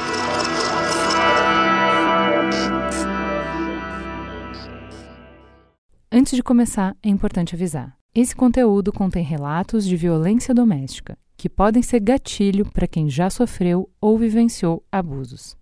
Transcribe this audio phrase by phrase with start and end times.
[6.12, 7.96] Antes de começar, é importante avisar.
[8.14, 13.90] Esse conteúdo contém relatos de violência doméstica, que podem ser gatilho para quem já sofreu
[14.00, 15.58] ou vivenciou abusos.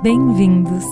[0.00, 0.84] Bem-vindos!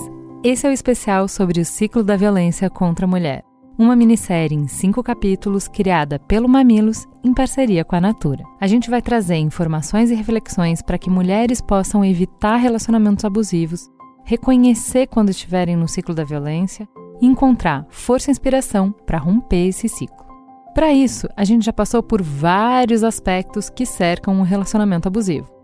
[0.43, 3.41] Esse é o especial sobre o ciclo da violência contra a mulher,
[3.79, 8.43] uma minissérie em cinco capítulos criada pelo Mamilos em parceria com a Natura.
[8.59, 13.89] A gente vai trazer informações e reflexões para que mulheres possam evitar relacionamentos abusivos,
[14.25, 16.85] reconhecer quando estiverem no ciclo da violência
[17.21, 20.27] e encontrar força e inspiração para romper esse ciclo.
[20.75, 25.56] Para isso, a gente já passou por vários aspectos que cercam um relacionamento abusivo.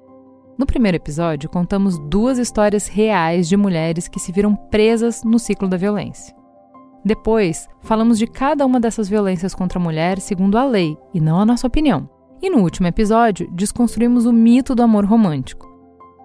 [0.58, 5.68] No primeiro episódio, contamos duas histórias reais de mulheres que se viram presas no ciclo
[5.68, 6.36] da violência.
[7.04, 11.40] Depois, falamos de cada uma dessas violências contra a mulher segundo a lei e não
[11.40, 12.08] a nossa opinião.
[12.42, 15.68] E no último episódio, desconstruímos o mito do amor romântico.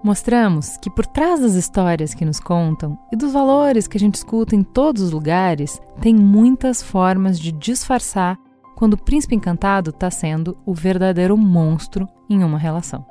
[0.04, 4.16] Mostramos que por trás das histórias que nos contam e dos valores que a gente
[4.16, 8.38] escuta em todos os lugares, tem muitas formas de disfarçar
[8.76, 13.04] quando o príncipe encantado está sendo o verdadeiro monstro em uma relação.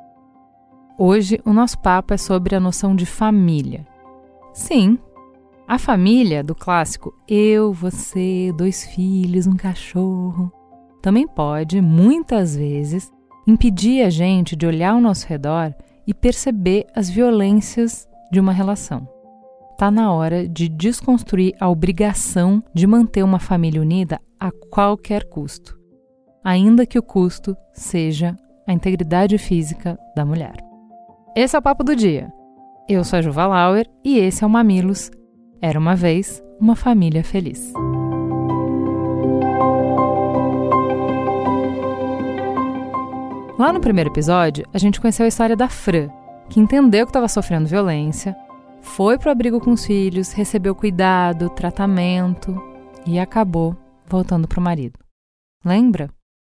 [1.00, 3.86] Hoje o nosso papo é sobre a noção de família.
[4.52, 4.98] Sim,
[5.67, 10.52] a família do clássico eu, você, dois filhos, um cachorro
[11.00, 13.12] também pode, muitas vezes,
[13.45, 15.72] impedir a gente de olhar ao nosso redor
[16.08, 19.08] e perceber as violências de uma relação.
[19.73, 25.80] Está na hora de desconstruir a obrigação de manter uma família unida a qualquer custo,
[26.44, 30.66] ainda que o custo seja a integridade física da mulher.
[31.36, 32.31] Esse é o Papo do Dia.
[32.89, 35.12] Eu sou a Juva Lauer e esse é o Mamilos.
[35.62, 37.74] Era uma vez uma família feliz.
[43.59, 46.09] Lá no primeiro episódio, a gente conheceu a história da Fran,
[46.50, 48.35] que entendeu que estava sofrendo violência,
[48.81, 52.56] foi para o abrigo com os filhos, recebeu cuidado, tratamento
[53.06, 53.75] e acabou
[54.06, 55.00] voltando para o marido.
[55.63, 56.09] Lembra?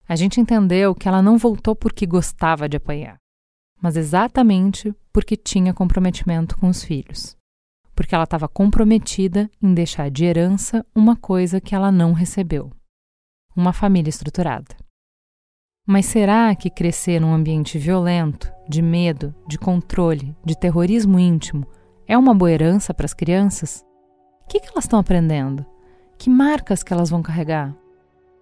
[0.09, 3.22] A gente entendeu que ela não voltou porque gostava de apanhar
[3.83, 7.37] mas exatamente porque tinha comprometimento com os filhos.
[7.97, 12.71] Porque ela estava comprometida em deixar de herança uma coisa que ela não recebeu:
[13.57, 14.77] uma família estruturada.
[15.85, 21.67] Mas será que crescer num ambiente violento, de medo, de controle, de terrorismo íntimo
[22.07, 23.85] é uma boa herança para as crianças?
[24.45, 25.67] O que, que elas estão aprendendo?
[26.17, 27.75] Que marcas que elas vão carregar?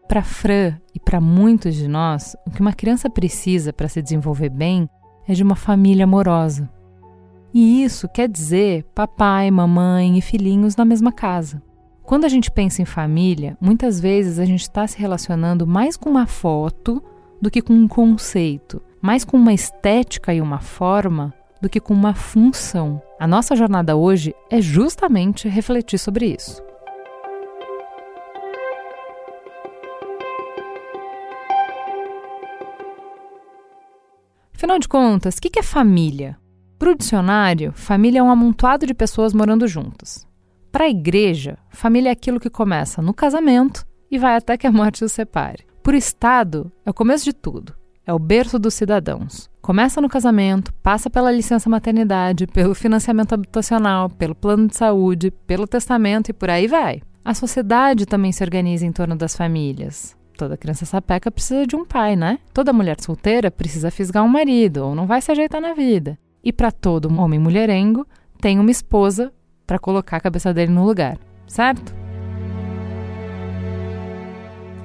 [0.06, 4.50] Para Fran e para muitos de nós, o que uma criança precisa para se desenvolver
[4.50, 4.88] bem
[5.30, 6.68] é de uma família amorosa.
[7.54, 11.62] E isso quer dizer papai, mamãe e filhinhos na mesma casa.
[12.02, 16.10] Quando a gente pensa em família, muitas vezes a gente está se relacionando mais com
[16.10, 17.00] uma foto
[17.40, 21.94] do que com um conceito, mais com uma estética e uma forma do que com
[21.94, 23.00] uma função.
[23.16, 26.60] A nossa jornada hoje é justamente refletir sobre isso.
[34.70, 36.38] Afinal de contas, o que é família?
[36.78, 40.24] Para o dicionário, família é um amontoado de pessoas morando juntas.
[40.70, 44.70] Para a igreja, família é aquilo que começa no casamento e vai até que a
[44.70, 45.66] morte os separe.
[45.82, 47.74] Por Estado, é o começo de tudo.
[48.06, 49.50] É o berço dos cidadãos.
[49.60, 55.66] Começa no casamento, passa pela licença maternidade, pelo financiamento habitacional, pelo plano de saúde, pelo
[55.66, 57.02] testamento e por aí vai.
[57.24, 60.16] A sociedade também se organiza em torno das famílias.
[60.40, 62.38] Toda criança sapeca precisa de um pai, né?
[62.54, 66.18] Toda mulher solteira precisa fisgar um marido ou não vai se ajeitar na vida.
[66.42, 68.06] E para todo homem mulherengo,
[68.40, 69.30] tem uma esposa
[69.66, 71.94] para colocar a cabeça dele no lugar, certo?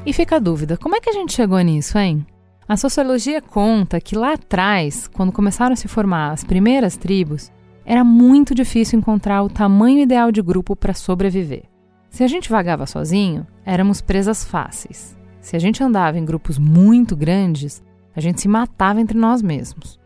[0.06, 2.28] E fica a dúvida, como é que a gente chegou nisso, hein?
[2.68, 7.50] A sociologia conta que lá atrás, quando começaram a se formar as primeiras tribos,
[7.86, 11.64] era muito difícil encontrar o tamanho ideal de grupo para sobreviver.
[12.10, 15.16] Se a gente vagava sozinho, éramos presas fáceis.
[15.46, 17.84] Se a gente andava em grupos muito grandes,
[18.16, 20.00] a gente se matava entre nós mesmos.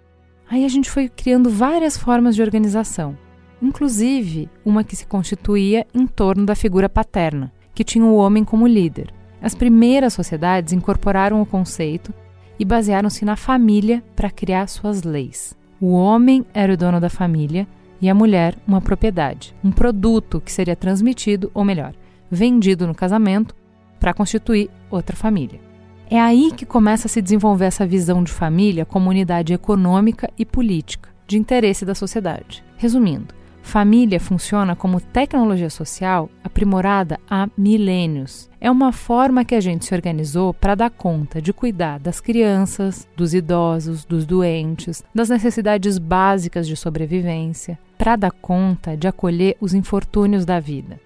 [0.50, 3.18] Aí a gente foi criando várias formas de organização,
[3.62, 8.68] inclusive uma que se constituía em torno da figura paterna, que tinha o homem como
[8.68, 9.13] líder.
[9.41, 12.13] As primeiras sociedades incorporaram o conceito
[12.59, 15.57] e basearam-se na família para criar suas leis.
[15.80, 17.65] O homem era o dono da família
[18.01, 21.94] e a mulher uma propriedade, um produto que seria transmitido, ou melhor,
[22.30, 23.56] vendido no casamento
[24.01, 25.59] para constituir outra família.
[26.09, 30.44] É aí que começa a se desenvolver essa visão de família como unidade econômica e
[30.44, 32.63] política, de interesse da sociedade.
[32.77, 38.50] Resumindo, família funciona como tecnologia social aprimorada há milênios.
[38.59, 43.07] É uma forma que a gente se organizou para dar conta de cuidar das crianças,
[43.15, 49.75] dos idosos, dos doentes, das necessidades básicas de sobrevivência, para dar conta de acolher os
[49.75, 51.00] infortúnios da vida.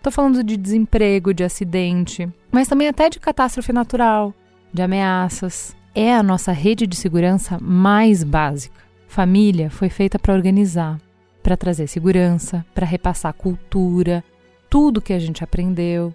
[0.00, 4.32] Estou falando de desemprego, de acidente, mas também até de catástrofe natural,
[4.72, 5.76] de ameaças.
[5.94, 8.80] É a nossa rede de segurança mais básica.
[9.06, 10.98] Família foi feita para organizar,
[11.42, 14.24] para trazer segurança, para repassar cultura,
[14.70, 16.14] tudo que a gente aprendeu,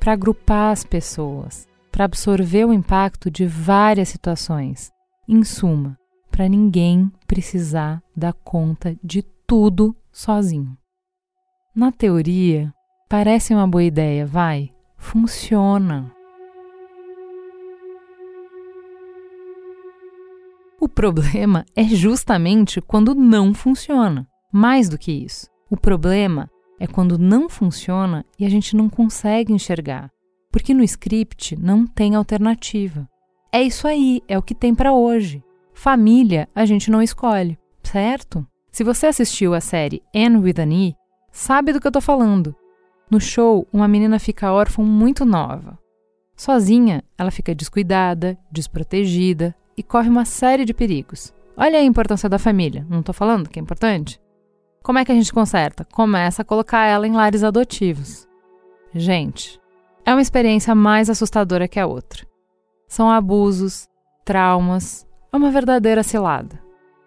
[0.00, 4.90] para agrupar as pessoas, para absorver o impacto de várias situações.
[5.28, 5.96] Em suma,
[6.32, 10.76] para ninguém precisar dar conta de tudo sozinho.
[11.72, 12.74] Na teoria,
[13.10, 14.70] parece uma boa ideia, vai?
[14.96, 16.14] Funciona.
[20.80, 24.28] O problema é justamente quando não funciona.
[24.52, 26.48] Mais do que isso, o problema
[26.78, 30.08] é quando não funciona e a gente não consegue enxergar,
[30.52, 33.08] porque no script não tem alternativa.
[33.52, 35.42] É isso aí, é o que tem para hoje.
[35.74, 38.46] Família a gente não escolhe, certo?
[38.70, 40.94] Se você assistiu a série Anne with an E,
[41.32, 42.54] sabe do que eu tô falando.
[43.10, 45.76] No show, uma menina fica órfã muito nova.
[46.36, 51.34] Sozinha, ela fica descuidada, desprotegida e corre uma série de perigos.
[51.56, 54.20] Olha a importância da família, não tô falando que é importante?
[54.82, 55.84] Como é que a gente conserta?
[55.84, 58.28] Começa a colocar ela em lares adotivos.
[58.94, 59.60] Gente,
[60.06, 62.24] é uma experiência mais assustadora que a outra.
[62.88, 63.88] São abusos,
[64.24, 66.58] traumas, é uma verdadeira cilada.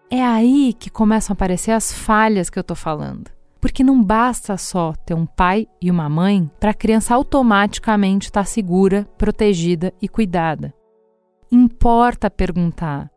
[0.09, 3.32] É aí que começam a aparecer as falhas que eu tô falando.
[3.63, 8.41] Porque não basta só ter um pai e uma mãe para a criança automaticamente estar
[8.41, 10.73] tá segura, protegida e cuidada.
[11.49, 13.09] Importa perguntar: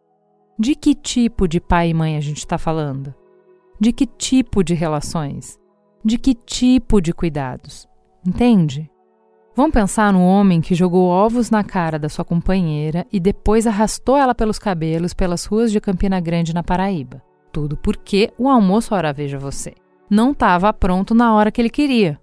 [0.57, 3.13] de que tipo de pai e mãe a gente está falando?
[3.81, 5.59] De que tipo de relações?
[6.05, 7.89] De que tipo de cuidados?
[8.25, 8.89] Entende?
[9.53, 14.17] Vamos pensar no homem que jogou ovos na cara da sua companheira e depois arrastou
[14.17, 17.21] ela pelos cabelos pelas ruas de Campina Grande, na Paraíba.
[17.51, 19.75] Tudo porque o almoço, ora veja você,
[20.09, 22.19] não estava pronto na hora que ele queria.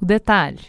[0.00, 0.60] O detalhe: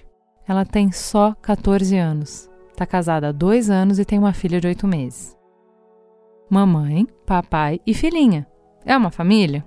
[0.47, 4.67] ela tem só 14 anos, está casada há dois anos e tem uma filha de
[4.67, 5.37] oito meses.
[6.49, 8.45] Mamãe, papai e filhinha.
[8.85, 9.63] É uma família?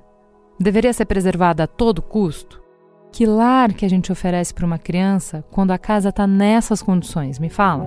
[0.61, 2.63] Deveria ser preservada a todo custo?
[3.11, 7.39] Que lar que a gente oferece para uma criança quando a casa está nessas condições?
[7.39, 7.87] Me fala.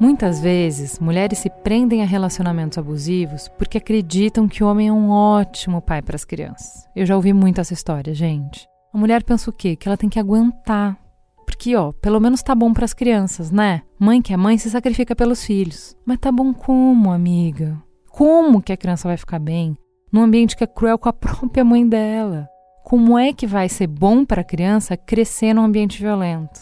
[0.00, 5.10] Muitas vezes, mulheres se prendem a relacionamentos abusivos porque acreditam que o homem é um
[5.10, 6.88] ótimo pai para as crianças.
[6.94, 8.68] Eu já ouvi muito essa história, gente.
[8.94, 9.74] A mulher pensa o quê?
[9.74, 10.96] Que ela tem que aguentar.
[11.44, 13.82] Porque, ó, pelo menos tá bom para as crianças, né?
[13.98, 15.96] Mãe que é mãe se sacrifica pelos filhos.
[16.06, 17.76] Mas tá bom como, amiga?
[18.08, 19.76] Como que a criança vai ficar bem
[20.12, 22.48] num ambiente que é cruel com a própria mãe dela?
[22.84, 26.60] Como é que vai ser bom para a criança crescer num ambiente violento?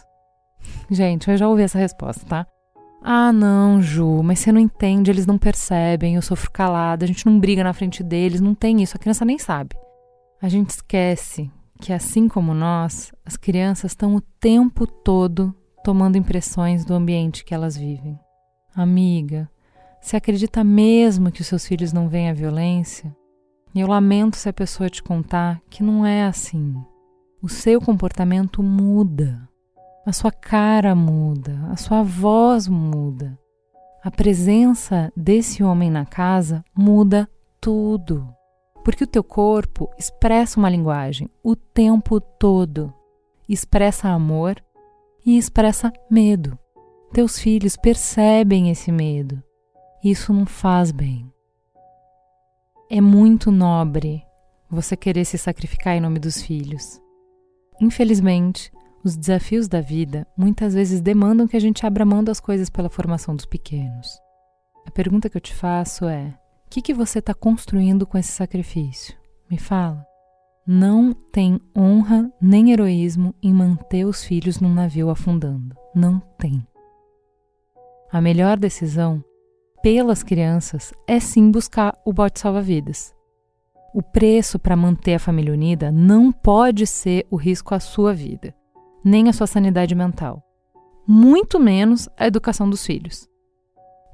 [0.91, 2.47] Gente, eu já ouvi essa resposta, tá?
[3.09, 7.25] Ah, não, Ju, mas você não entende, eles não percebem, eu sofro calada, a gente
[7.25, 9.77] não briga na frente deles, não tem isso, a criança nem sabe.
[10.43, 11.49] A gente esquece
[11.81, 17.55] que, assim como nós, as crianças estão o tempo todo tomando impressões do ambiente que
[17.55, 18.19] elas vivem.
[18.75, 19.49] Amiga,
[20.01, 23.15] você acredita mesmo que os seus filhos não veem a violência?
[23.73, 26.75] E eu lamento se a pessoa te contar que não é assim.
[27.41, 29.49] O seu comportamento muda.
[30.07, 33.39] A sua cara muda, a sua voz muda.
[34.03, 37.29] A presença desse homem na casa muda
[37.61, 38.27] tudo.
[38.85, 42.95] Porque o teu corpo expressa uma linguagem o tempo todo.
[43.49, 44.63] Expressa amor
[45.27, 46.57] e expressa medo.
[47.13, 49.43] Teus filhos percebem esse medo
[50.11, 51.29] isso não faz bem.
[52.89, 54.23] É muito nobre
[54.71, 57.01] você querer se sacrificar em nome dos filhos.
[57.81, 58.71] Infelizmente,
[59.07, 62.89] os desafios da vida muitas vezes demandam que a gente abra mão das coisas pela
[62.89, 64.21] formação dos pequenos.
[64.85, 66.37] A pergunta que eu te faço é:
[66.67, 69.17] o que, que você está construindo com esse sacrifício?
[69.49, 70.05] Me fala.
[70.67, 75.77] Não tem honra nem heroísmo em manter os filhos num navio afundando.
[75.95, 76.67] Não tem.
[78.11, 79.23] A melhor decisão
[79.85, 83.15] pelas crianças é sim buscar o bote salva-vidas.
[83.95, 88.53] O preço para manter a família unida não pode ser o risco à sua vida,
[89.07, 90.43] nem à sua sanidade mental,
[91.07, 93.29] muito menos a educação dos filhos.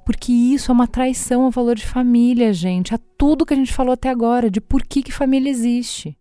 [0.04, 3.72] Porque isso é uma traição ao valor de família, gente, a tudo que a gente
[3.72, 6.14] falou até agora, de por que, que família existe.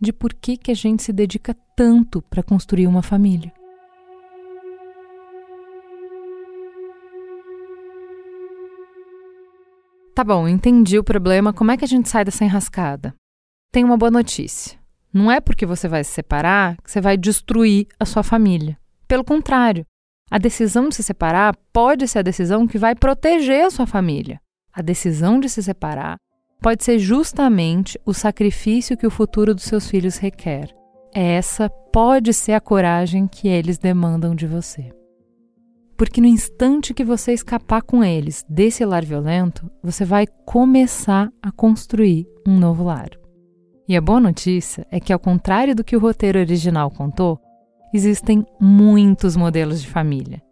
[0.00, 3.52] de por que, que a gente se dedica tanto para construir uma família.
[10.14, 11.52] Tá bom, entendi o problema.
[11.52, 13.14] Como é que a gente sai dessa enrascada?
[13.70, 14.78] Tem uma boa notícia.
[15.12, 18.78] Não é porque você vai se separar que você vai destruir a sua família.
[19.08, 19.86] Pelo contrário,
[20.30, 24.40] a decisão de se separar pode ser a decisão que vai proteger a sua família.
[24.72, 26.16] A decisão de se separar
[26.60, 30.74] pode ser justamente o sacrifício que o futuro dos seus filhos requer.
[31.14, 34.92] Essa pode ser a coragem que eles demandam de você.
[35.96, 41.50] Porque no instante que você escapar com eles desse lar violento, você vai começar a
[41.50, 43.08] construir um novo lar.
[43.88, 47.40] E a boa notícia é que, ao contrário do que o roteiro original contou,
[47.94, 50.42] existem muitos modelos de família.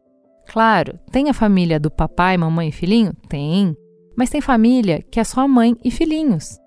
[0.47, 3.13] Claro, tem a família do papai, mamãe e filhinho?
[3.29, 3.77] Tem.
[4.17, 6.59] Mas tem família que é só mãe e filhinhos.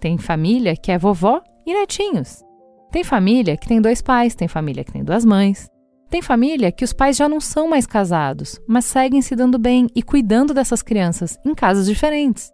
[0.00, 2.42] Tem família que é vovó e netinhos.
[2.90, 5.68] Tem família que tem dois pais, tem família que tem duas mães.
[6.08, 9.88] Tem família que os pais já não são mais casados, mas seguem se dando bem
[9.94, 12.52] e cuidando dessas crianças em casas diferentes.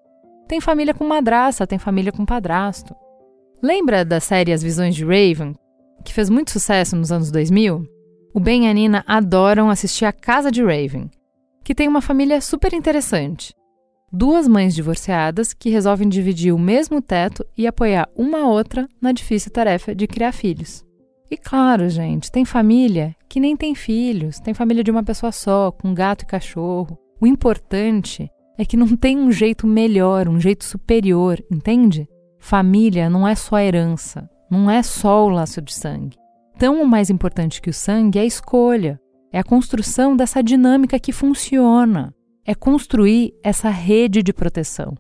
[0.49, 2.95] Tem família com madraça, tem família com padrasto.
[3.63, 5.55] Lembra da série As Visões de Raven,
[6.03, 7.87] que fez muito sucesso nos anos 2000?
[8.33, 11.11] O Ben e a Nina adoram assistir a Casa de Raven,
[11.63, 13.53] que tem uma família super interessante.
[14.11, 19.53] Duas mães divorciadas que resolvem dividir o mesmo teto e apoiar uma outra na difícil
[19.53, 20.83] tarefa de criar filhos.
[21.31, 25.71] E claro, gente, tem família que nem tem filhos, tem família de uma pessoa só,
[25.71, 26.99] com gato e cachorro.
[27.21, 32.09] O importante é que não tem um jeito melhor, um jeito superior, entende?
[32.41, 36.17] Família não é só herança, não é só o laço de sangue.
[36.59, 38.99] Tão mais importante que o sangue é a escolha,
[39.31, 42.13] é a construção dessa dinâmica que funciona,
[42.45, 44.95] é construir essa rede de proteção,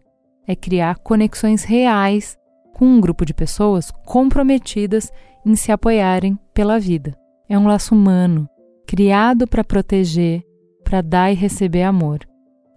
[0.47, 2.38] é criar conexões reais
[2.75, 5.11] com um grupo de pessoas comprometidas
[5.44, 7.16] em se apoiarem pela vida.
[7.49, 8.49] É um laço humano,
[8.87, 10.42] criado para proteger,
[10.85, 12.20] para dar e receber amor.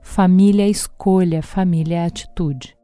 [0.01, 2.75] Família é escolha, família é atitude.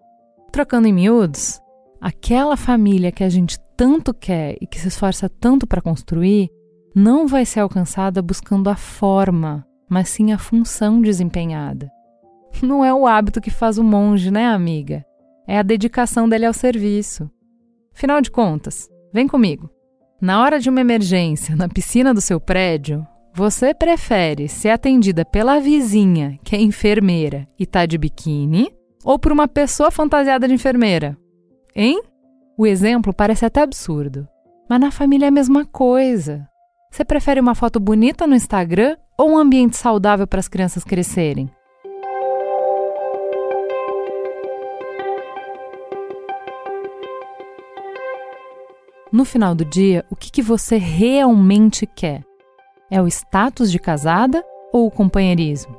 [0.52, 1.60] Trocando em miúdos,
[2.02, 6.50] aquela família que a gente tanto quer e que se esforça tanto para construir
[6.96, 11.90] não vai ser alcançada buscando a forma, mas sim a função desempenhada.
[12.62, 15.06] Não é o hábito que faz o monge, né, amiga?
[15.48, 17.30] É a dedicação dele ao serviço.
[17.94, 19.70] Afinal de contas, Vem comigo.
[20.22, 25.60] Na hora de uma emergência na piscina do seu prédio, você prefere ser atendida pela
[25.60, 28.72] vizinha, que é enfermeira e tá de biquíni,
[29.04, 31.18] ou por uma pessoa fantasiada de enfermeira?
[31.76, 32.02] Hein?
[32.58, 34.28] O exemplo parece até absurdo,
[34.70, 36.48] mas na família é a mesma coisa.
[36.92, 41.50] Você prefere uma foto bonita no Instagram ou um ambiente saudável para as crianças crescerem?
[49.12, 52.24] No final do dia, o que, que você realmente quer?
[52.92, 55.76] É o status de casada ou o companheirismo?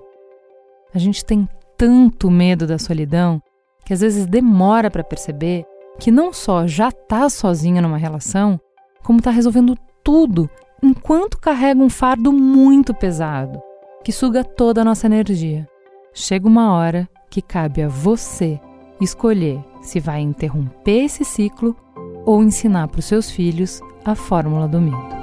[0.93, 3.41] A gente tem tanto medo da solidão
[3.85, 5.65] que às vezes demora para perceber
[6.01, 8.59] que não só já está sozinha numa relação,
[9.05, 10.49] como está resolvendo tudo
[10.83, 13.63] enquanto carrega um fardo muito pesado
[14.03, 15.69] que suga toda a nossa energia.
[16.15, 18.59] Chega uma hora que cabe a você
[18.99, 21.77] escolher se vai interromper esse ciclo
[22.25, 25.20] ou ensinar para os seus filhos a fórmula do medo.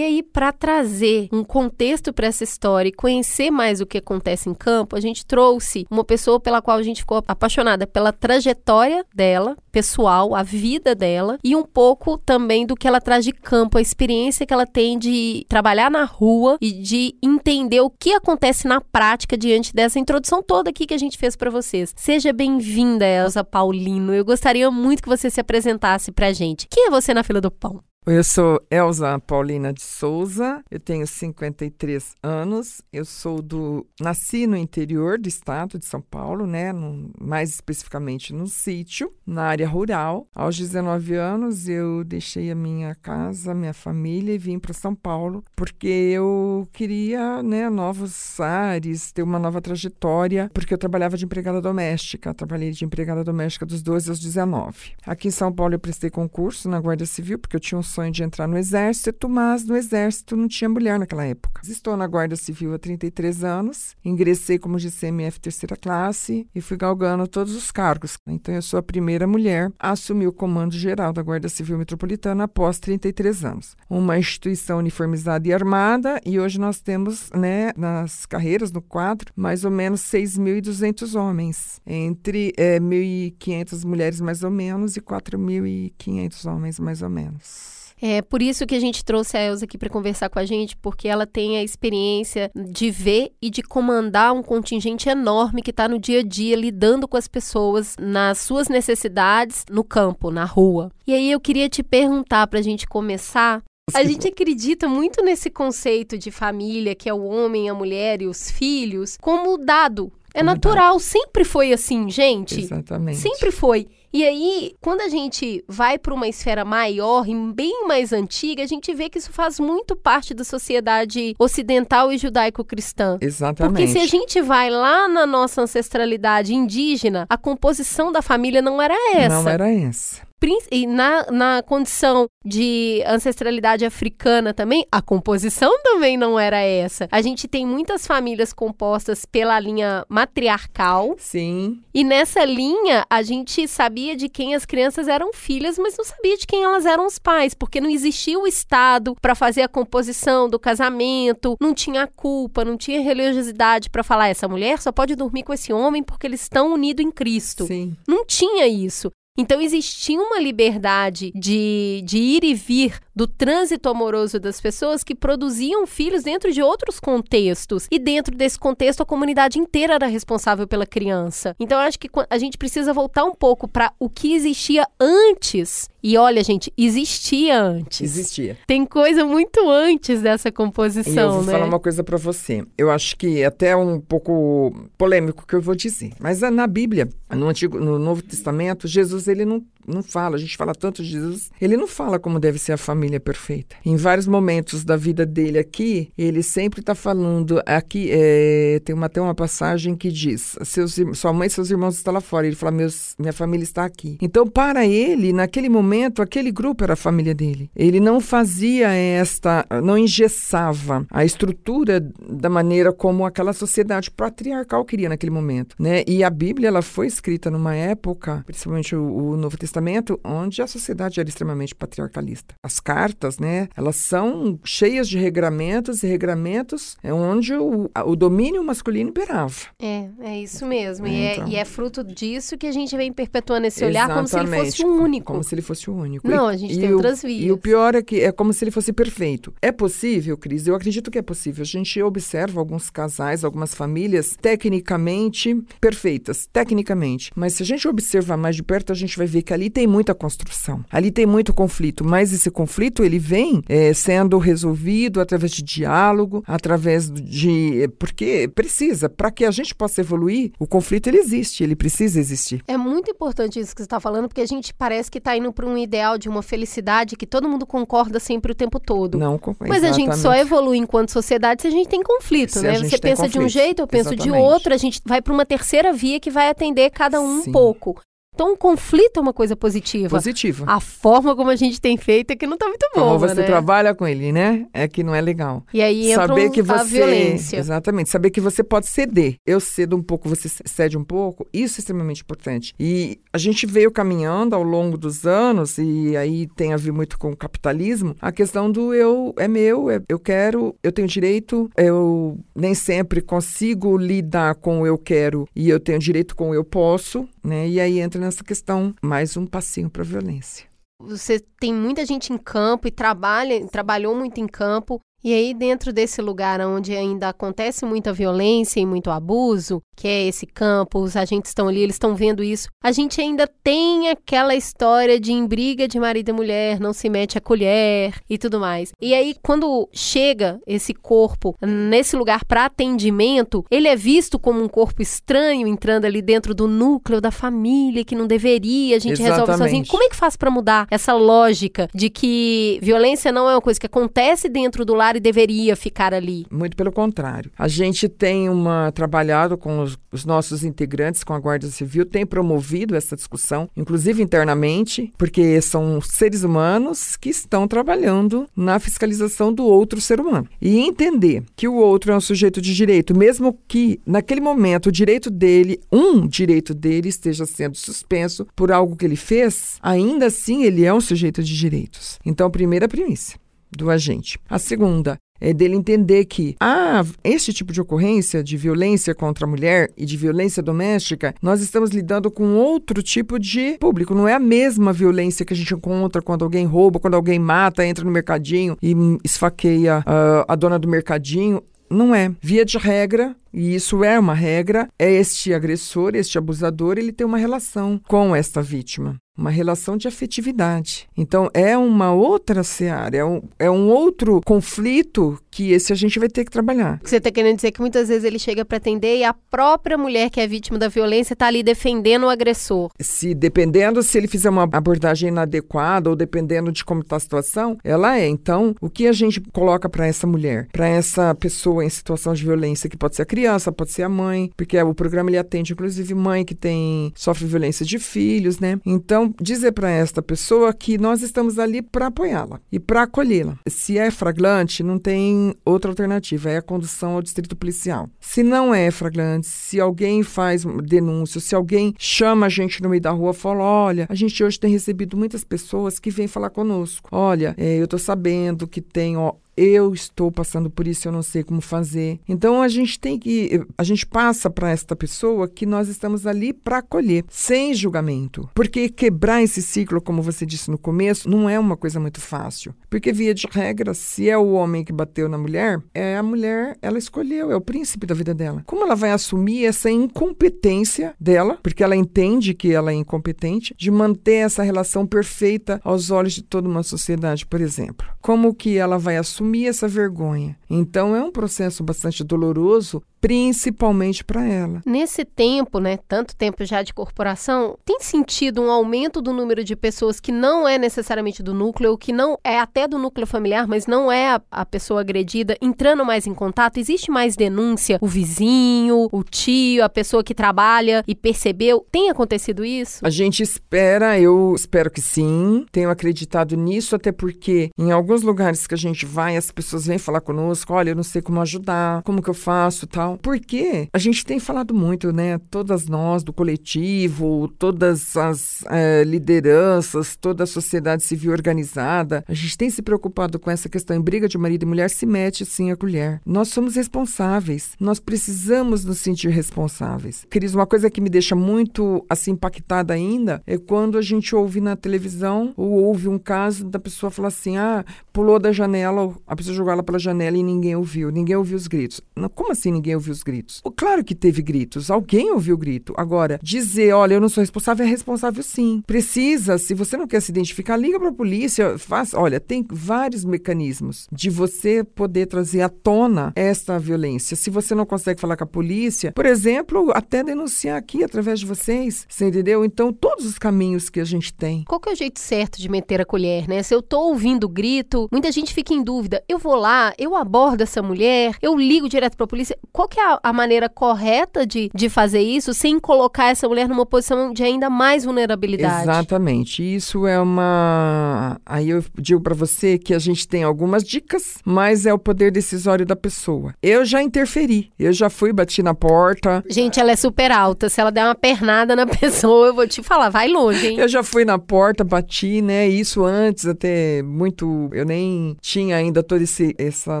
[0.40, 4.96] Para trazer um contexto para essa história e conhecer mais o que acontece em campo,
[4.96, 10.34] a gente trouxe uma pessoa pela qual a gente ficou apaixonada pela trajetória dela, pessoal,
[10.34, 14.46] a vida dela e um pouco também do que ela traz de campo, a experiência
[14.46, 19.36] que ela tem de trabalhar na rua e de entender o que acontece na prática
[19.36, 21.92] diante dessa introdução toda aqui que a gente fez para vocês.
[21.94, 24.14] Seja bem-vinda, Elza Paulino.
[24.14, 26.66] Eu gostaria muito que você se apresentasse pra gente.
[26.70, 27.82] Quem é você na fila do pão?
[28.06, 33.86] Eu sou Elza Paulina de Souza, eu tenho 53 anos, eu sou do.
[34.00, 36.72] Nasci no interior do estado de São Paulo, né?
[36.72, 40.26] No, mais especificamente no sítio, na área rural.
[40.34, 45.44] Aos 19 anos, eu deixei a minha casa, minha família e vim para São Paulo,
[45.54, 51.60] porque eu queria, né, novos ares, ter uma nova trajetória, porque eu trabalhava de empregada
[51.60, 52.32] doméstica.
[52.32, 54.92] Trabalhei de empregada doméstica dos 12 aos 19.
[55.06, 58.12] Aqui em São Paulo, eu prestei concurso na Guarda Civil, porque eu tinha um sonho
[58.12, 61.60] de entrar no exército, mas no exército não tinha mulher naquela época.
[61.64, 67.26] Estou na Guarda Civil há 33 anos, ingressei como GCMF terceira classe e fui galgando
[67.26, 68.16] todos os cargos.
[68.26, 72.44] Então eu sou a primeira mulher a assumir o comando geral da Guarda Civil Metropolitana
[72.44, 73.76] após 33 anos.
[73.88, 79.64] Uma instituição uniformizada e armada e hoje nós temos, né, nas carreiras, no quadro, mais
[79.64, 87.02] ou menos 6.200 homens, entre é, 1.500 mulheres mais ou menos e 4.500 homens mais
[87.02, 87.79] ou menos.
[88.00, 90.76] É por isso que a gente trouxe a Elza aqui para conversar com a gente,
[90.76, 95.88] porque ela tem a experiência de ver e de comandar um contingente enorme que está
[95.88, 100.90] no dia a dia lidando com as pessoas nas suas necessidades no campo, na rua.
[101.06, 105.50] E aí eu queria te perguntar para a gente começar a gente acredita muito nesse
[105.50, 110.12] conceito de família, que é o homem, a mulher e os filhos, como dado.
[110.32, 112.60] É natural, sempre foi assim, gente.
[112.60, 113.18] Exatamente.
[113.18, 113.88] Sempre foi.
[114.12, 118.66] E aí, quando a gente vai para uma esfera maior e bem mais antiga, a
[118.66, 123.18] gente vê que isso faz muito parte da sociedade ocidental e judaico-cristã.
[123.20, 123.72] Exatamente.
[123.72, 128.82] Porque se a gente vai lá na nossa ancestralidade indígena, a composição da família não
[128.82, 129.42] era essa.
[129.42, 130.29] Não era essa.
[130.70, 137.08] E na, na condição de ancestralidade africana também, a composição também não era essa.
[137.10, 141.14] A gente tem muitas famílias compostas pela linha matriarcal.
[141.18, 141.82] Sim.
[141.92, 146.36] E nessa linha, a gente sabia de quem as crianças eram filhas, mas não sabia
[146.36, 150.48] de quem elas eram os pais, porque não existia o Estado para fazer a composição
[150.48, 155.42] do casamento, não tinha culpa, não tinha religiosidade para falar essa mulher só pode dormir
[155.42, 157.66] com esse homem porque eles estão unidos em Cristo.
[157.66, 157.96] Sim.
[158.08, 159.10] Não tinha isso.
[159.38, 165.14] Então existia uma liberdade de, de ir e vir do trânsito amoroso das pessoas que
[165.14, 167.86] produziam filhos dentro de outros contextos.
[167.90, 171.54] E dentro desse contexto, a comunidade inteira era responsável pela criança.
[171.60, 175.90] Então eu acho que a gente precisa voltar um pouco para o que existia antes.
[176.02, 178.00] E olha, gente, existia antes.
[178.00, 178.56] Existia.
[178.66, 181.52] Tem coisa muito antes dessa composição, e eu vou né?
[181.52, 182.64] falar uma coisa para você.
[182.78, 186.12] Eu acho que é até um pouco polêmico que eu vou dizer.
[186.18, 190.56] Mas na Bíblia, no Antigo, no Novo Testamento, Jesus ele não não fala, a gente
[190.56, 193.76] fala tanto de Jesus, ele não fala como deve ser a família perfeita.
[193.84, 199.06] Em vários momentos da vida dele aqui, ele sempre está falando, aqui é, tem uma,
[199.06, 202.56] até uma passagem que diz, seus, sua mãe e seus irmãos estão lá fora, ele
[202.56, 204.16] fala, Meus, minha família está aqui.
[204.20, 207.70] Então, para ele, naquele momento, aquele grupo era a família dele.
[207.74, 215.08] Ele não fazia esta, não engessava a estrutura da maneira como aquela sociedade patriarcal queria
[215.08, 216.04] naquele momento, né?
[216.06, 220.60] E a Bíblia, ela foi escrita numa época, principalmente o, o Novo Testamento, Testamento, onde
[220.60, 222.54] a sociedade era extremamente patriarcalista.
[222.62, 228.64] As cartas, né, elas são cheias de regramentos e regramentos é onde o, o domínio
[228.64, 229.54] masculino imperava.
[229.80, 231.06] É, é isso mesmo.
[231.06, 231.44] É, e, então.
[231.44, 234.16] é, e, é, fruto disso que a gente vem perpetuando esse olhar Exatamente.
[234.16, 235.32] como se ele fosse o único.
[235.32, 236.28] Como se ele fosse o único.
[236.28, 237.44] Não, a gente e tem outras vias.
[237.44, 239.54] E o pior é que é como se ele fosse perfeito.
[239.62, 240.66] É possível, Cris?
[240.66, 241.62] Eu acredito que é possível.
[241.62, 247.30] A gente observa alguns casais, algumas famílias tecnicamente perfeitas, tecnicamente.
[247.36, 249.86] Mas se a gente observar mais de perto, a gente vai ver que ali tem
[249.86, 255.52] muita construção, ali tem muito conflito, mas esse conflito ele vem é, sendo resolvido através
[255.52, 260.52] de diálogo, através de porque precisa para que a gente possa evoluir.
[260.58, 262.62] O conflito ele existe, ele precisa existir.
[262.66, 265.52] É muito importante isso que você está falando, porque a gente parece que está indo
[265.52, 269.18] para um ideal de uma felicidade que todo mundo concorda sempre o tempo todo.
[269.18, 272.78] Não, mas a gente só evolui enquanto sociedade se a gente tem conflito, se né?
[272.78, 273.32] Você pensa conflito.
[273.32, 274.36] de um jeito, eu penso exatamente.
[274.36, 277.50] de outro, a gente vai para uma terceira via que vai atender cada um Sim.
[277.50, 278.00] um pouco.
[278.40, 280.08] Então, um conflito é uma coisa positiva.
[280.08, 280.64] Positiva.
[280.66, 283.34] A forma como a gente tem feito é que não está muito boa, Como você
[283.34, 283.42] né?
[283.42, 284.66] trabalha com ele, né?
[284.72, 285.62] É que não é legal.
[285.74, 287.58] E aí entra saber um, que você, a violência.
[287.58, 288.08] Exatamente.
[288.08, 289.34] Saber que você pode ceder.
[289.44, 291.46] Eu cedo um pouco, você cede um pouco.
[291.52, 292.72] Isso é extremamente importante.
[292.80, 297.18] E a gente veio caminhando ao longo dos anos, e aí tem a ver muito
[297.18, 301.70] com o capitalismo, a questão do eu é meu, é, eu quero, eu tenho direito,
[301.76, 306.54] eu nem sempre consigo lidar com o eu quero e eu tenho direito com o
[306.54, 307.68] eu posso, né?
[307.68, 310.64] E aí entra nessa questão mais um passinho para a violência.
[311.02, 315.00] Você tem muita gente em campo e trabalha, trabalhou muito em campo.
[315.22, 320.26] E aí, dentro desse lugar onde ainda acontece muita violência e muito abuso, que é
[320.26, 324.54] esse campo, os agentes estão ali, eles estão vendo isso, a gente ainda tem aquela
[324.54, 328.58] história de em briga de marido e mulher, não se mete a colher e tudo
[328.58, 328.92] mais.
[328.98, 334.68] E aí, quando chega esse corpo nesse lugar para atendimento, ele é visto como um
[334.68, 339.40] corpo estranho entrando ali dentro do núcleo da família, que não deveria, a gente Exatamente.
[339.40, 339.86] resolve sozinho.
[339.86, 343.78] Como é que faz para mudar essa lógica de que violência não é uma coisa
[343.78, 345.09] que acontece dentro do lar?
[345.16, 346.46] E deveria ficar ali.
[346.50, 347.50] Muito pelo contrário.
[347.58, 352.26] A gente tem uma trabalhado com os, os nossos integrantes, com a Guarda Civil, tem
[352.26, 359.64] promovido essa discussão, inclusive internamente, porque são seres humanos que estão trabalhando na fiscalização do
[359.64, 360.48] outro ser humano.
[360.60, 364.92] E entender que o outro é um sujeito de direito, mesmo que naquele momento o
[364.92, 370.64] direito dele, um direito dele esteja sendo suspenso por algo que ele fez, ainda assim
[370.64, 372.18] ele é um sujeito de direitos.
[372.24, 373.38] Então, primeira premissa
[373.70, 374.38] do agente.
[374.48, 379.48] A segunda é dele entender que, ah, este tipo de ocorrência de violência contra a
[379.48, 384.14] mulher e de violência doméstica, nós estamos lidando com outro tipo de público.
[384.14, 387.86] Não é a mesma violência que a gente encontra quando alguém rouba, quando alguém mata,
[387.86, 391.62] entra no mercadinho e esfaqueia uh, a dona do mercadinho.
[391.90, 392.30] Não é.
[392.40, 397.26] Via de regra, e isso é uma regra, é este agressor, este abusador, ele tem
[397.26, 401.08] uma relação com esta vítima uma relação de afetividade.
[401.16, 406.18] Então, é uma outra seara, é um, é um outro conflito que esse a gente
[406.18, 407.00] vai ter que trabalhar.
[407.02, 410.28] Você está querendo dizer que muitas vezes ele chega para atender e a própria mulher
[410.30, 412.90] que é vítima da violência está ali defendendo o agressor.
[413.00, 417.78] Se dependendo se ele fizer uma abordagem inadequada ou dependendo de como está a situação,
[417.82, 418.28] ela é.
[418.28, 422.44] Então, o que a gente coloca para essa mulher, para essa pessoa em situação de
[422.44, 425.72] violência, que pode ser a criança, pode ser a mãe, porque o programa ele atende
[425.72, 428.78] inclusive mãe que tem sofre violência de filhos, né?
[428.84, 433.58] Então, dizer para esta pessoa que nós estamos ali para apoiá-la e para acolhê-la.
[433.66, 438.08] Se é flagrante, não tem outra alternativa, é a condução ao distrito policial.
[438.20, 443.00] Se não é flagrante, se alguém faz denúncia, se alguém chama a gente no meio
[443.00, 447.08] da rua fala: olha, a gente hoje tem recebido muitas pessoas que vêm falar conosco.
[447.10, 451.22] Olha, é, eu estou sabendo que tem ó, eu estou passando por isso, eu não
[451.22, 452.18] sei como fazer.
[452.26, 456.54] Então a gente tem que, a gente passa para esta pessoa que nós estamos ali
[456.54, 458.48] para acolher, sem julgamento.
[458.54, 462.74] Porque quebrar esse ciclo, como você disse no começo, não é uma coisa muito fácil.
[462.88, 466.78] Porque via de regra, se é o homem que bateu na mulher, é a mulher,
[466.80, 468.62] ela escolheu, é o príncipe da vida dela.
[468.66, 473.90] Como ela vai assumir essa incompetência dela, porque ela entende que ela é incompetente, de
[473.90, 478.06] manter essa relação perfeita aos olhos de toda uma sociedade, por exemplo?
[478.22, 480.56] Como que ela vai assumir assumir essa vergonha.
[480.68, 484.82] Então é um processo bastante doloroso principalmente para ela.
[484.86, 489.76] Nesse tempo, né, tanto tempo já de corporação, tem sentido um aumento do número de
[489.76, 493.86] pessoas que não é necessariamente do núcleo, que não é até do núcleo familiar, mas
[493.86, 496.78] não é a, a pessoa agredida, entrando mais em contato?
[496.78, 497.98] Existe mais denúncia?
[498.00, 501.86] O vizinho, o tio, a pessoa que trabalha e percebeu?
[501.92, 503.04] Tem acontecido isso?
[503.04, 508.66] A gente espera, eu espero que sim, tenho acreditado nisso, até porque em alguns lugares
[508.66, 512.02] que a gente vai, as pessoas vêm falar conosco, olha, eu não sei como ajudar,
[512.02, 515.38] como que eu faço, tal porque a gente tem falado muito, né?
[515.50, 522.56] Todas nós do coletivo, todas as é, lideranças, toda a sociedade civil organizada, a gente
[522.56, 523.96] tem se preocupado com essa questão.
[523.96, 526.20] Em briga de marido e mulher se mete sim a colher.
[526.24, 527.72] Nós somos responsáveis.
[527.78, 530.26] Nós precisamos nos sentir responsáveis.
[530.28, 534.60] Cris, uma coisa que me deixa muito assim impactada ainda é quando a gente ouve
[534.60, 539.36] na televisão ou ouve um caso da pessoa falar assim: ah, pulou da janela, a
[539.36, 542.00] pessoa jogou ela pela janela e ninguém ouviu, ninguém ouviu os gritos.
[542.34, 543.62] Como assim ninguém ouviu os gritos?
[543.76, 545.94] Claro que teve gritos, alguém ouviu o grito.
[545.96, 548.82] Agora, dizer, olha, eu não sou responsável, é responsável sim.
[548.86, 552.12] Precisa, se você não quer se identificar, liga para a polícia, faz.
[552.12, 557.36] Olha, tem vários mecanismos de você poder trazer à tona esta violência.
[557.36, 561.46] Se você não consegue falar com a polícia, por exemplo, até denunciar aqui através de
[561.46, 562.64] vocês, você entendeu?
[562.64, 564.64] Então, todos os caminhos que a gente tem.
[564.66, 566.62] Qual que é o jeito certo de meter a colher, né?
[566.62, 569.22] Se eu tô ouvindo grito, muita gente fica em dúvida.
[569.28, 572.58] Eu vou lá, eu abordo essa mulher, eu ligo direto para a polícia.
[572.72, 576.68] Qual que é a, a, maneira correta de, de fazer isso sem colocar essa mulher
[576.68, 578.82] numa posição de ainda mais vulnerabilidade?
[578.82, 579.62] Exatamente.
[579.62, 581.40] Isso é uma.
[581.46, 585.30] Aí eu digo para você que a gente tem algumas dicas, mas é o poder
[585.30, 586.54] decisório da pessoa.
[586.60, 589.44] Eu já interferi, eu já fui, bati na porta.
[589.48, 590.68] Gente, ela é super alta.
[590.68, 593.78] Se ela der uma pernada na pessoa, eu vou te falar, vai longe, hein?
[593.78, 595.68] Eu já fui na porta, bati, né?
[595.68, 597.70] Isso antes, até muito.
[597.72, 600.00] Eu nem tinha ainda toda esse, essa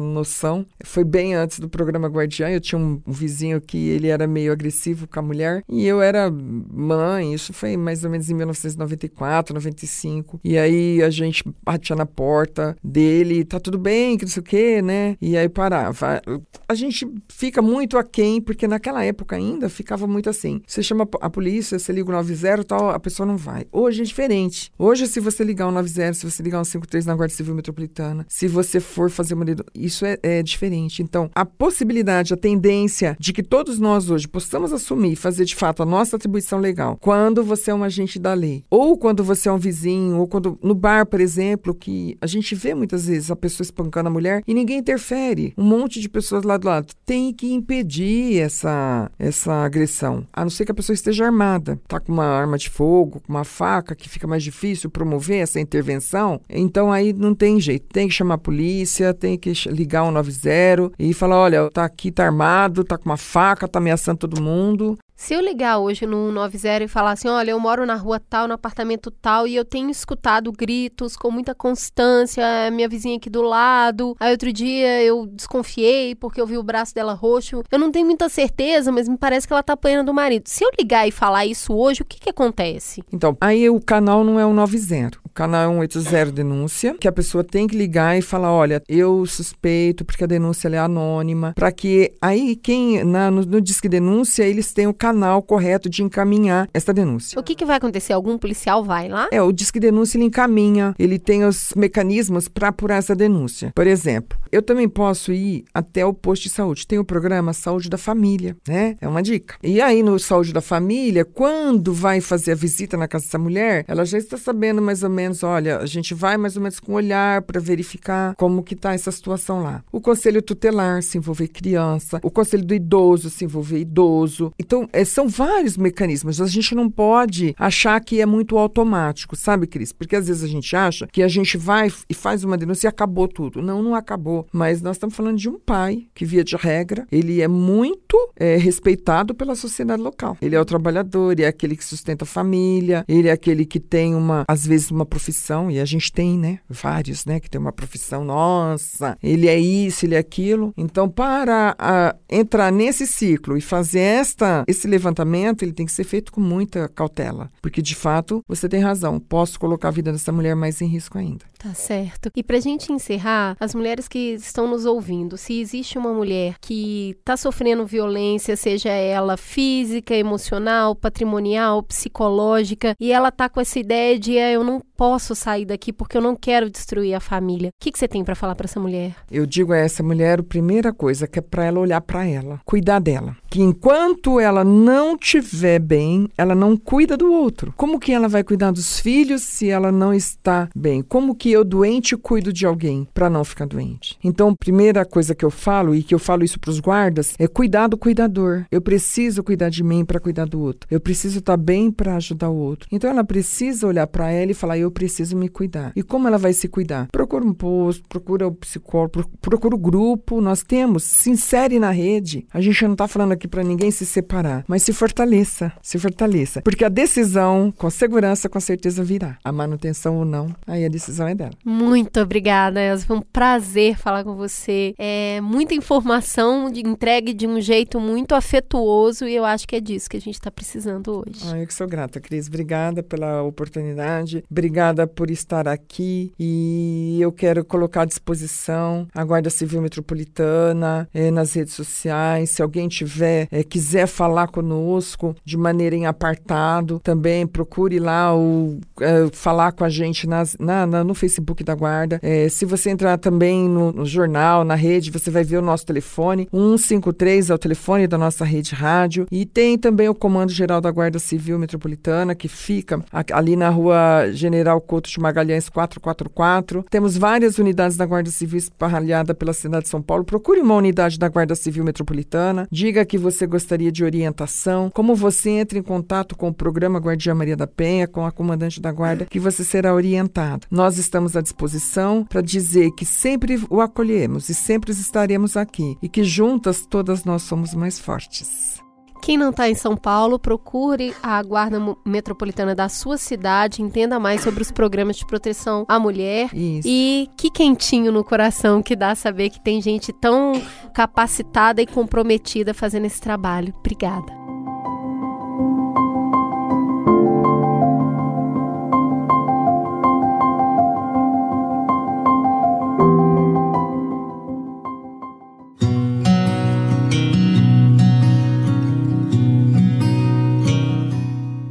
[0.00, 0.66] noção.
[0.84, 2.48] Foi bem antes do programa Guardiã.
[2.48, 6.30] Eu tinha um, vizinho que ele era meio agressivo com a mulher e eu era
[6.30, 7.34] mãe.
[7.34, 10.40] Isso foi mais ou menos em 1994, 95.
[10.44, 14.44] E aí a gente batia na porta dele, tá tudo bem, que não sei o
[14.44, 15.16] quê, né?
[15.20, 16.20] E aí parava.
[16.68, 20.60] A gente fica muito aquém, porque naquela época ainda ficava muito assim.
[20.66, 23.66] Você chama a polícia, você liga o 90 tal, a pessoa não vai.
[23.72, 24.70] Hoje é diferente.
[24.78, 28.26] Hoje, se você ligar o 90, se você ligar o 53 na Guarda Civil Metropolitana,
[28.28, 29.44] se você for fazer uma.
[29.74, 31.02] Isso é, é diferente.
[31.02, 32.69] Então, a possibilidade de atender
[33.18, 37.42] de que todos nós hoje possamos assumir fazer de fato a nossa atribuição legal, quando
[37.42, 40.74] você é um agente da lei, ou quando você é um vizinho, ou quando no
[40.74, 44.54] bar, por exemplo, que a gente vê muitas vezes a pessoa espancando a mulher e
[44.54, 50.26] ninguém interfere, um monte de pessoas lá do lado, tem que impedir essa, essa agressão,
[50.32, 53.32] a não ser que a pessoa esteja armada, tá com uma arma de fogo, com
[53.32, 58.06] uma faca, que fica mais difícil promover essa intervenção, então aí não tem jeito, tem
[58.08, 62.59] que chamar a polícia, tem que ligar 190 e falar, olha, tá aqui, tá armado,
[62.84, 64.98] tá com uma faca, tá ameaçando todo mundo.
[65.20, 68.48] Se eu ligar hoje no 190 e falar assim, olha, eu moro na rua tal,
[68.48, 73.42] no apartamento tal, e eu tenho escutado gritos com muita constância, minha vizinha aqui do
[73.42, 74.16] lado.
[74.18, 77.62] Aí outro dia eu desconfiei porque eu vi o braço dela roxo.
[77.70, 80.48] Eu não tenho muita certeza, mas me parece que ela tá apanhando do marido.
[80.48, 83.04] Se eu ligar e falar isso hoje, o que que acontece?
[83.12, 85.18] Então, aí o canal não é o 90.
[85.22, 89.24] O canal é 180 denúncia, que a pessoa tem que ligar e falar, olha, eu
[89.26, 94.44] suspeito porque a denúncia é anônima, para que aí quem na, no, no Disque Denúncia
[94.44, 97.38] eles tenham o canal canal correto de encaminhar essa denúncia.
[97.38, 98.12] O que, que vai acontecer?
[98.12, 99.28] Algum policial vai lá?
[99.32, 103.72] É, o Disque Denúncia ele encaminha, ele tem os mecanismos para apurar essa denúncia.
[103.74, 106.86] Por exemplo, eu também posso ir até o posto de saúde.
[106.86, 108.96] Tem o programa Saúde da Família, né?
[109.00, 109.56] É uma dica.
[109.62, 113.84] E aí no Saúde da Família, quando vai fazer a visita na casa dessa mulher,
[113.88, 116.92] ela já está sabendo mais ou menos, olha, a gente vai mais ou menos com
[116.92, 119.82] um olhar para verificar como que está essa situação lá.
[119.90, 124.52] O conselho tutelar se envolver criança, o conselho do idoso se envolver idoso.
[124.58, 126.40] Então, é, são vários mecanismos.
[126.40, 129.92] A gente não pode achar que é muito automático, sabe, Cris?
[129.92, 132.88] Porque às vezes a gente acha que a gente vai e faz uma denúncia e
[132.88, 133.62] acabou tudo.
[133.62, 134.46] Não, não acabou.
[134.52, 138.56] Mas nós estamos falando de um pai que, via de regra, ele é muito é,
[138.56, 140.36] respeitado pela sociedade local.
[140.40, 143.80] Ele é o trabalhador, ele é aquele que sustenta a família, ele é aquele que
[143.80, 146.58] tem uma, às vezes, uma profissão, e a gente tem, né?
[146.68, 147.40] Vários, né?
[147.40, 150.74] Que tem uma profissão, nossa, ele é isso, ele é aquilo.
[150.76, 156.04] Então, para a, entrar nesse ciclo e fazer esta, esse levantamento, ele tem que ser
[156.04, 157.50] feito com muita cautela.
[157.62, 159.18] Porque, de fato, você tem razão.
[159.18, 161.44] Posso colocar a vida dessa mulher mais em risco ainda.
[161.62, 162.30] Tá certo.
[162.34, 167.14] E pra gente encerrar, as mulheres que estão nos ouvindo, se existe uma mulher que
[167.22, 174.18] tá sofrendo violência, seja ela física, emocional, patrimonial, psicológica, e ela tá com essa ideia
[174.18, 177.68] de ah, eu não posso sair daqui porque eu não quero destruir a família.
[177.68, 179.14] O que, que você tem para falar para essa mulher?
[179.30, 182.60] Eu digo a essa mulher a primeira coisa que é para ela olhar para ela,
[182.64, 183.36] cuidar dela.
[183.50, 187.74] Que enquanto ela não tiver bem, ela não cuida do outro.
[187.76, 191.02] Como que ela vai cuidar dos filhos se ela não está bem?
[191.02, 194.18] Como que eu doente cuido de alguém para não ficar doente?
[194.22, 197.46] Então, primeira coisa que eu falo e que eu falo isso para os guardas é
[197.46, 198.64] cuidar do cuidador.
[198.70, 200.86] Eu preciso cuidar de mim para cuidar do outro.
[200.90, 202.88] Eu preciso estar tá bem para ajudar o outro.
[202.92, 205.92] Então ela precisa olhar para ela e falar: eu preciso me cuidar.
[205.94, 207.08] E como ela vai se cuidar?
[207.10, 210.40] Procura um posto, procura o psicólogo, procura o grupo.
[210.40, 212.46] Nós temos, se insere na rede.
[212.52, 216.62] A gente não está falando aqui para ninguém se separar, mas se fortaleça, se fortaleça,
[216.62, 219.38] porque a decisão, com segurança, com certeza virá.
[219.42, 221.52] A manutenção ou não, aí a decisão é dela.
[221.64, 223.06] Muito obrigada, Elza.
[223.06, 224.94] Foi um prazer falar com você.
[224.98, 229.80] É muita informação de, entregue de um jeito muito afetuoso e eu acho que é
[229.80, 231.40] disso que a gente está precisando hoje.
[231.50, 232.46] Ah, eu que sou grata, Cris.
[232.48, 234.44] Obrigada pela oportunidade.
[234.50, 241.30] Obrigada por estar aqui e eu quero colocar à disposição a Guarda Civil Metropolitana é,
[241.30, 242.50] nas redes sociais.
[242.50, 248.78] Se alguém tiver, é, quiser falar conosco de maneira em apartado, também procure lá o,
[249.00, 251.29] é, falar com a gente nas, na, na, no Facebook
[251.64, 252.20] da Guarda.
[252.50, 256.48] se você entrar também no, no, jornal, na rede, você vai ver o nosso telefone.
[256.50, 259.26] 153 é o telefone da nossa rede rádio.
[259.30, 264.30] E tem também o Comando Geral da Guarda Civil Metropolitana, que fica ali na rua
[264.32, 266.84] General Couto de Magalhães 444.
[266.90, 270.24] Temos várias unidades da Guarda Civil espalhada pela cidade de São Paulo.
[270.24, 272.66] Procure uma unidade da Guarda Civil Metropolitana.
[272.70, 277.34] Diga que você gostaria de orientação, como você entra em contato com o programa Guardia
[277.34, 280.66] Maria da Penha, com a comandante da guarda, que você será orientado.
[280.70, 286.08] Nós estamos à disposição para dizer que sempre o acolhemos e sempre estaremos aqui e
[286.08, 288.80] que juntas todas nós somos mais fortes.
[289.22, 294.40] Quem não está em São Paulo, procure a Guarda Metropolitana da sua cidade, entenda mais
[294.42, 296.48] sobre os programas de proteção à mulher.
[296.54, 296.88] Isso.
[296.88, 300.52] E que quentinho no coração que dá saber que tem gente tão
[300.94, 303.74] capacitada e comprometida fazendo esse trabalho.
[303.78, 304.39] Obrigada.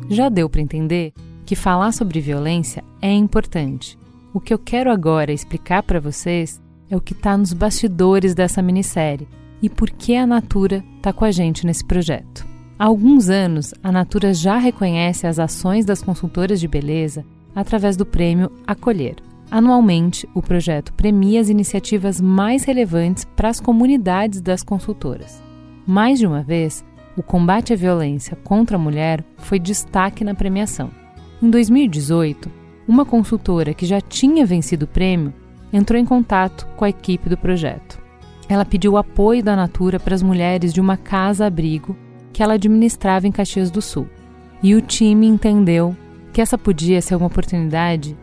[0.09, 1.13] Já deu para entender
[1.45, 3.97] que falar sobre violência é importante.
[4.33, 8.61] O que eu quero agora explicar para vocês é o que está nos bastidores dessa
[8.61, 9.27] minissérie,
[9.61, 12.47] e por que a Natura está com a gente nesse projeto.
[12.77, 18.05] Há alguns anos, a Natura já reconhece as ações das consultoras de beleza através do
[18.05, 19.17] prêmio Acolher.
[19.51, 25.43] Anualmente, o projeto premia as iniciativas mais relevantes para as comunidades das consultoras.
[25.85, 26.85] Mais de uma vez,
[27.19, 30.89] o combate à violência contra a mulher foi destaque na premiação.
[31.43, 32.49] Em 2018,
[32.87, 35.33] uma consultora que já tinha vencido o prêmio
[35.73, 37.99] entrou em contato com a equipe do projeto.
[38.47, 41.93] Ela pediu apoio da Natura para as mulheres de uma casa-abrigo
[42.31, 44.07] que ela administrava em Caxias do Sul.
[44.63, 45.93] E o time entendeu
[46.31, 48.15] que essa podia ser uma oportunidade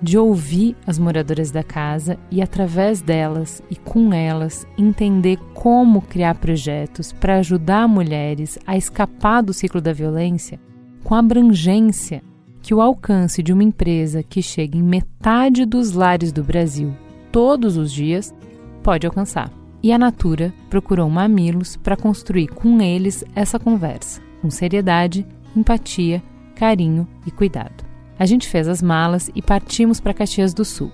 [0.00, 6.36] de ouvir as moradoras da casa e, através delas e com elas, entender como criar
[6.36, 10.60] projetos para ajudar mulheres a escapar do ciclo da violência
[11.02, 12.22] com a abrangência
[12.60, 16.92] que o alcance de uma empresa que chega em metade dos lares do Brasil
[17.32, 18.34] todos os dias
[18.82, 19.50] pode alcançar.
[19.82, 25.24] E a Natura procurou Mamilos para construir com eles essa conversa, com seriedade,
[25.56, 26.22] empatia,
[26.54, 27.87] carinho e cuidado.
[28.18, 30.90] A gente fez as malas e partimos para Caxias do Sul.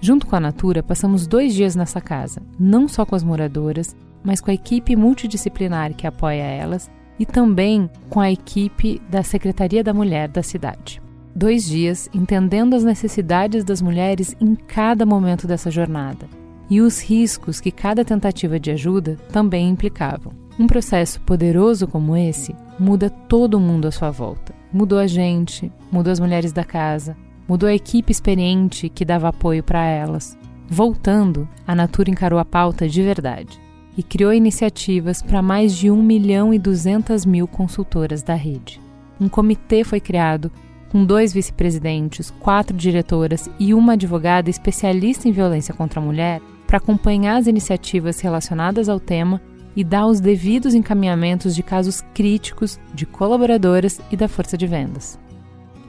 [0.00, 4.40] Junto com a Natura, passamos dois dias nessa casa, não só com as moradoras, mas
[4.40, 9.94] com a equipe multidisciplinar que apoia elas e também com a equipe da Secretaria da
[9.94, 11.00] Mulher da cidade.
[11.34, 16.28] Dois dias entendendo as necessidades das mulheres em cada momento dessa jornada
[16.68, 20.32] e os riscos que cada tentativa de ajuda também implicavam.
[20.58, 24.54] Um processo poderoso como esse muda todo mundo à sua volta.
[24.72, 27.14] Mudou a gente, mudou as mulheres da casa,
[27.46, 30.36] mudou a equipe experiente que dava apoio para elas.
[30.66, 33.60] Voltando, a Natura encarou a pauta de verdade
[33.98, 38.80] e criou iniciativas para mais de 1 milhão e 200 mil consultoras da rede.
[39.20, 40.50] Um comitê foi criado
[40.90, 46.78] com dois vice-presidentes, quatro diretoras e uma advogada especialista em violência contra a mulher para
[46.78, 49.40] acompanhar as iniciativas relacionadas ao tema
[49.76, 55.20] e dar os devidos encaminhamentos de casos críticos de colaboradoras e da força de vendas.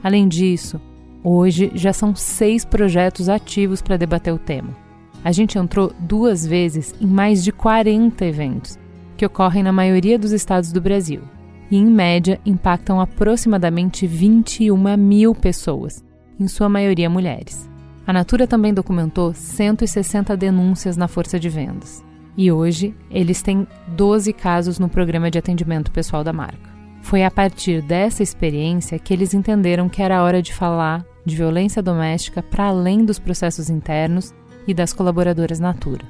[0.04, 0.78] Além disso,
[1.24, 4.76] hoje já são seis projetos ativos para debater o tema.
[5.24, 8.78] A gente entrou duas vezes em mais de 40 eventos,
[9.16, 11.22] que ocorrem na maioria dos estados do Brasil,
[11.70, 16.04] e em média impactam aproximadamente 21 mil pessoas,
[16.38, 17.68] em sua maioria mulheres.
[18.06, 22.02] A Natura também documentou 160 denúncias na força de vendas.
[22.38, 26.70] E hoje eles têm 12 casos no programa de atendimento pessoal da marca.
[27.02, 31.82] Foi a partir dessa experiência que eles entenderam que era hora de falar de violência
[31.82, 34.32] doméstica para além dos processos internos
[34.68, 36.04] e das colaboradoras Natura.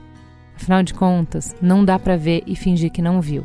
[0.54, 3.42] Afinal de contas, não dá para ver e fingir que não viu.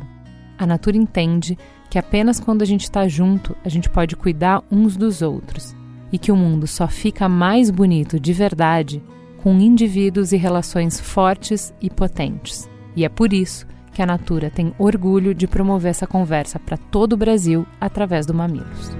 [0.58, 1.56] A Natura entende
[1.88, 5.74] que apenas quando a gente está junto a gente pode cuidar uns dos outros
[6.12, 9.02] e que o mundo só fica mais bonito de verdade
[9.38, 12.73] com indivíduos e relações fortes e potentes.
[12.96, 17.14] E é por isso que a Natura tem orgulho de promover essa conversa para todo
[17.14, 18.90] o Brasil através do Mamilos.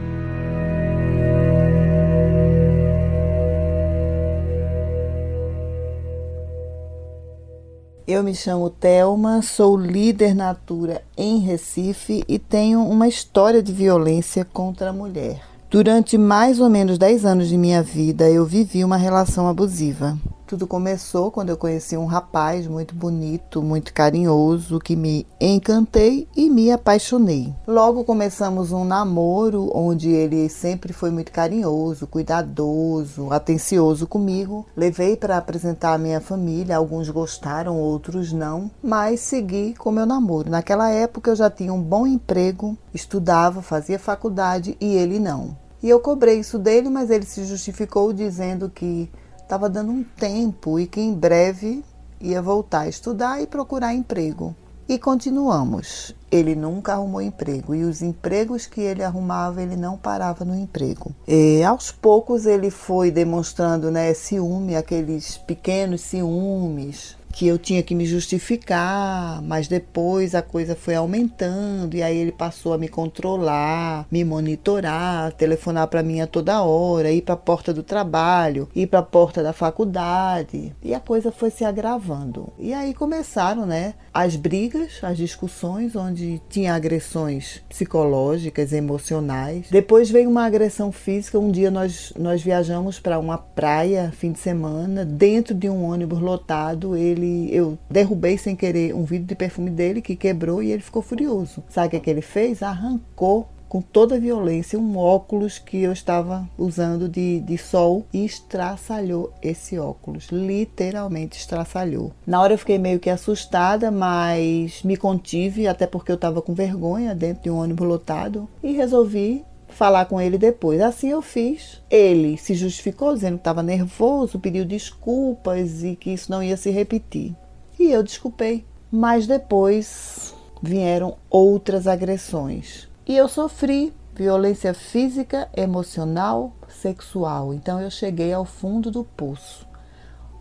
[8.07, 14.45] Eu me chamo Telma, sou líder Natura em Recife e tenho uma história de violência
[14.45, 15.41] contra a mulher.
[15.71, 20.19] Durante mais ou menos 10 anos de minha vida, eu vivi uma relação abusiva.
[20.55, 26.49] Tudo começou quando eu conheci um rapaz muito bonito, muito carinhoso, que me encantei e
[26.49, 27.53] me apaixonei.
[27.67, 34.65] Logo começamos um namoro onde ele sempre foi muito carinhoso, cuidadoso, atencioso comigo.
[34.77, 40.49] Levei para apresentar a minha família, alguns gostaram, outros não, mas segui com meu namoro.
[40.49, 45.57] Naquela época eu já tinha um bom emprego, estudava, fazia faculdade e ele não.
[45.83, 49.11] E eu cobrei isso dele, mas ele se justificou dizendo que
[49.55, 51.85] estava dando um tempo e que em breve
[52.21, 54.55] ia voltar a estudar e procurar emprego.
[54.89, 56.13] E continuamos.
[56.29, 61.15] Ele nunca arrumou emprego e os empregos que ele arrumava, ele não parava no emprego.
[61.29, 67.97] E aos poucos ele foi demonstrando né, ciúme, aqueles pequenos ciúmes, que eu tinha que
[67.97, 74.07] me justificar, mas depois a coisa foi aumentando e aí ele passou a me controlar,
[74.09, 78.87] me monitorar, telefonar para mim a toda hora, ir para a porta do trabalho, ir
[78.87, 82.53] para a porta da faculdade e a coisa foi se agravando.
[82.57, 89.67] E aí começaram, né, as brigas, as discussões onde tinha agressões psicológicas, emocionais.
[89.69, 91.39] Depois veio uma agressão física.
[91.39, 96.21] Um dia nós nós viajamos para uma praia fim de semana, dentro de um ônibus
[96.21, 100.83] lotado, ele eu derrubei sem querer um vidro de perfume dele que quebrou e ele
[100.83, 101.65] ficou furioso.
[101.69, 102.63] Sabe o que, é que ele fez?
[102.63, 108.25] Arrancou com toda a violência um óculos que eu estava usando de, de sol e
[108.25, 110.29] estraçalhou esse óculos.
[110.31, 112.13] Literalmente estraçalhou.
[112.25, 116.55] Na hora eu fiquei meio que assustada, mas me contive, até porque eu estava com
[116.55, 120.81] vergonha dentro de um ônibus lotado e resolvi falar com ele depois.
[120.81, 121.83] Assim eu fiz.
[121.91, 126.71] Ele se justificou dizendo que estava nervoso, pediu desculpas e que isso não ia se
[126.71, 127.35] repetir.
[127.77, 128.65] E eu desculpei.
[128.89, 130.33] Mas depois
[130.63, 132.94] vieram outras agressões.
[133.07, 137.53] E eu sofri violência física, emocional, sexual.
[137.53, 139.67] Então eu cheguei ao fundo do poço.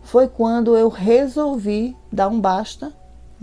[0.02, 2.92] Foi quando eu resolvi dar um basta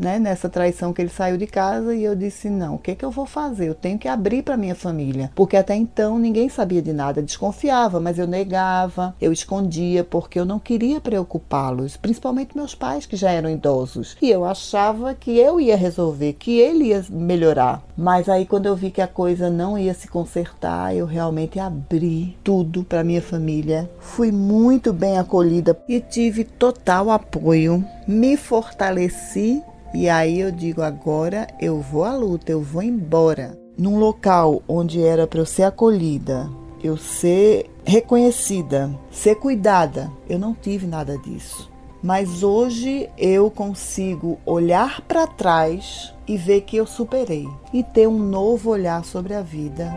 [0.02, 3.06] né, nessa traição que ele saiu de casa e eu disse não, o que que
[3.06, 3.70] eu vou fazer?
[3.70, 8.00] Eu tenho que abrir para minha família, porque até então ninguém sabia de nada, desconfiava,
[8.00, 13.30] mas eu negava, eu escondia porque eu não queria preocupá-los, principalmente meus pais que já
[13.30, 14.18] eram idosos.
[14.20, 17.84] E eu achava que eu ia resolver, que ele ia melhorar.
[17.96, 22.36] Mas aí quando eu vi que a coisa não ia se consertar, eu realmente abri
[22.44, 23.88] tudo para minha família.
[24.00, 27.86] Fui muito bem acolhida e tive total apoio.
[28.08, 29.62] Me fortaleci
[29.94, 33.58] e aí eu digo: agora eu vou à luta, eu vou embora.
[33.78, 36.50] Num local onde era para eu ser acolhida,
[36.84, 41.70] eu ser reconhecida, ser cuidada, eu não tive nada disso.
[42.04, 48.18] Mas hoje eu consigo olhar para trás e ver que eu superei e ter um
[48.18, 49.96] novo olhar sobre a vida.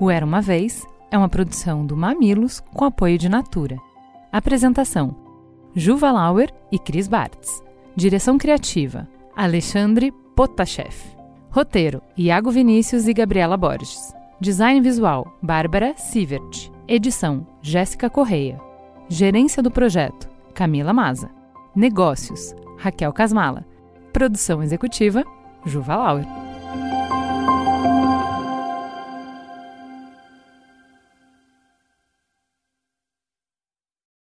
[0.00, 3.87] O Era uma Vez é uma produção do Mamilos com apoio de Natura.
[4.30, 5.16] Apresentação:
[5.74, 7.62] Juva Lauer e Cris Bartz.
[7.96, 10.94] Direção criativa: Alexandre Potashev.
[11.50, 14.14] Roteiro: Iago Vinícius e Gabriela Borges.
[14.38, 16.70] Design visual: Bárbara Sievert.
[16.86, 18.60] Edição: Jéssica Correia.
[19.08, 21.30] Gerência do projeto: Camila Maza.
[21.74, 23.64] Negócios: Raquel Casmala.
[24.12, 25.24] Produção executiva:
[25.64, 26.47] Juva Lauer.